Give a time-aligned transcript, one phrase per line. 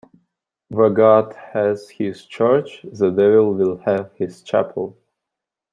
[0.69, 4.97] Where God has his church, the devil will have his chapel.